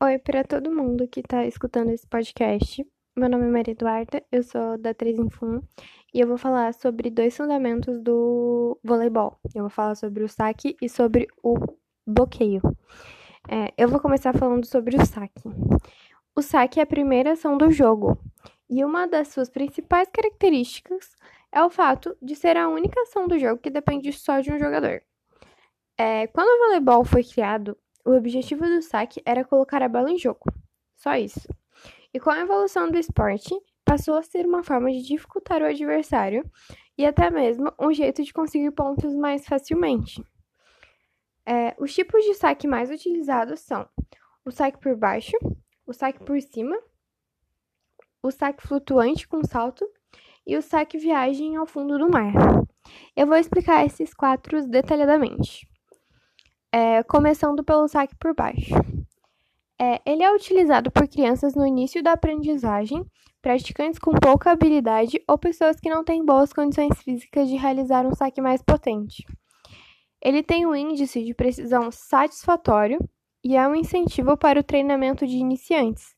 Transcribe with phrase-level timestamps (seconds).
[0.00, 2.86] Oi para todo mundo que está escutando esse podcast.
[3.16, 5.60] Meu nome é Maria Eduarda, eu sou da 3 em Fum
[6.14, 9.40] e eu vou falar sobre dois fundamentos do voleibol.
[9.52, 11.56] Eu vou falar sobre o saque e sobre o
[12.06, 12.62] bloqueio.
[13.48, 15.42] É, eu vou começar falando sobre o saque.
[16.32, 18.16] O saque é a primeira ação do jogo
[18.70, 21.10] e uma das suas principais características
[21.50, 24.60] é o fato de ser a única ação do jogo que depende só de um
[24.60, 25.02] jogador.
[25.98, 27.76] É, quando o voleibol foi criado,
[28.08, 30.50] o objetivo do saque era colocar a bola em jogo.
[30.96, 31.46] Só isso.
[32.12, 36.50] E com a evolução do esporte, passou a ser uma forma de dificultar o adversário
[36.96, 40.24] e até mesmo um jeito de conseguir pontos mais facilmente.
[41.44, 43.86] É, os tipos de saque mais utilizados são
[44.42, 45.36] o saque por baixo,
[45.86, 46.78] o saque por cima,
[48.22, 49.86] o saque flutuante com salto
[50.46, 52.32] e o saque viagem ao fundo do mar.
[53.14, 55.67] Eu vou explicar esses quatro detalhadamente
[56.72, 58.74] é, começando pelo saque por baixo.
[59.80, 63.04] É, ele é utilizado por crianças no início da aprendizagem,
[63.40, 68.14] praticantes com pouca habilidade ou pessoas que não têm boas condições físicas de realizar um
[68.14, 69.24] saque mais potente.
[70.20, 72.98] Ele tem um índice de precisão satisfatório
[73.44, 76.16] e é um incentivo para o treinamento de iniciantes,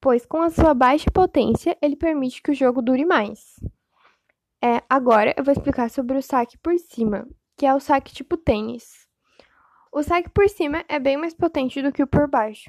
[0.00, 3.56] pois com a sua baixa potência ele permite que o jogo dure mais.
[4.62, 8.36] É, agora eu vou explicar sobre o saque por cima, que é o saque tipo
[8.36, 9.03] tênis.
[9.96, 12.68] O saque por cima é bem mais potente do que o por baixo.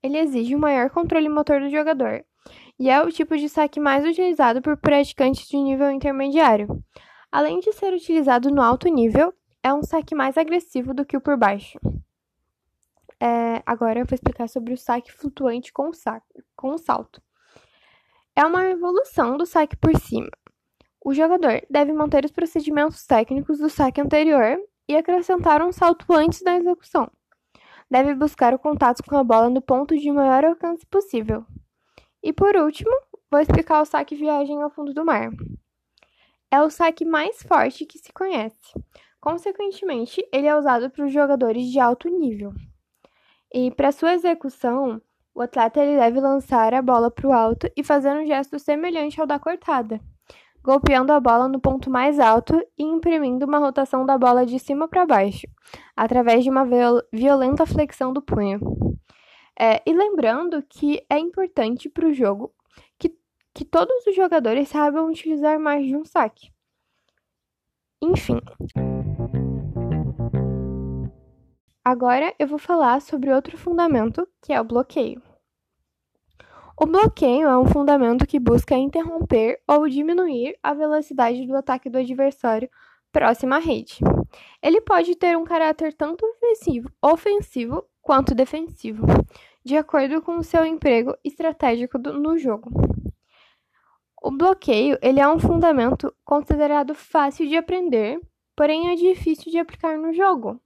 [0.00, 2.24] Ele exige um maior controle motor do jogador
[2.78, 6.80] e é o tipo de saque mais utilizado por praticantes de nível intermediário.
[7.32, 11.20] Além de ser utilizado no alto nível, é um saque mais agressivo do que o
[11.20, 11.76] por baixo.
[13.18, 16.24] É, agora eu vou explicar sobre o saque flutuante com, saque,
[16.54, 17.20] com salto.
[18.36, 20.30] É uma evolução do saque por cima.
[21.04, 24.56] O jogador deve manter os procedimentos técnicos do saque anterior
[24.90, 27.08] e acrescentar um salto antes da execução.
[27.88, 31.46] Deve buscar o contato com a bola no ponto de maior alcance possível.
[32.20, 32.90] E por último,
[33.30, 35.30] vou explicar o saque viagem ao fundo do mar.
[36.50, 38.74] É o saque mais forte que se conhece.
[39.20, 42.52] Consequentemente, ele é usado para os jogadores de alto nível.
[43.54, 45.00] E para sua execução,
[45.32, 49.20] o atleta ele deve lançar a bola para o alto e fazer um gesto semelhante
[49.20, 50.00] ao da cortada
[50.62, 54.88] golpeando a bola no ponto mais alto e imprimindo uma rotação da bola de cima
[54.88, 55.46] para baixo,
[55.96, 56.66] através de uma
[57.12, 58.60] violenta flexão do punho.
[59.58, 62.52] É, e lembrando que é importante para o jogo
[62.98, 63.14] que,
[63.52, 66.50] que todos os jogadores saibam utilizar mais de um saque.
[68.02, 68.40] Enfim.
[71.84, 75.29] Agora eu vou falar sobre outro fundamento, que é o bloqueio.
[76.82, 81.98] O bloqueio é um fundamento que busca interromper ou diminuir a velocidade do ataque do
[81.98, 82.70] adversário
[83.12, 83.98] próximo à rede.
[84.62, 89.04] Ele pode ter um caráter tanto ofensivo, ofensivo quanto defensivo,
[89.62, 92.70] de acordo com o seu emprego estratégico do, no jogo.
[94.22, 98.18] O bloqueio ele é um fundamento considerado fácil de aprender,
[98.56, 100.58] porém é difícil de aplicar no jogo.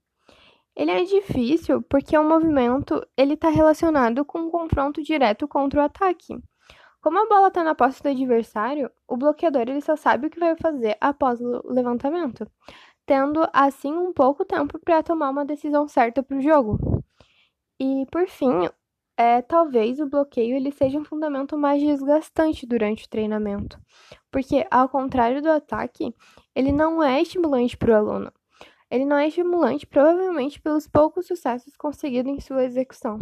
[0.75, 5.83] Ele é difícil porque o movimento ele está relacionado com um confronto direto contra o
[5.83, 6.37] ataque.
[7.01, 10.39] Como a bola está na posse do adversário, o bloqueador ele só sabe o que
[10.39, 12.49] vai fazer após o levantamento,
[13.05, 16.79] tendo assim um pouco tempo para tomar uma decisão certa para o jogo.
[17.79, 18.67] E por fim,
[19.17, 23.79] é, talvez o bloqueio ele seja um fundamento mais desgastante durante o treinamento,
[24.31, 26.13] porque ao contrário do ataque,
[26.55, 28.31] ele não é estimulante para o aluno.
[28.95, 33.19] Ele não é estimulante, provavelmente pelos poucos sucessos conseguidos em sua execução.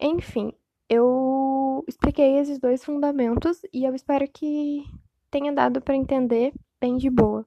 [0.00, 0.52] Enfim,
[0.88, 4.84] eu expliquei esses dois fundamentos e eu espero que
[5.32, 7.44] tenha dado para entender bem de boa.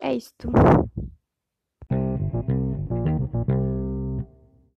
[0.00, 0.48] É isto.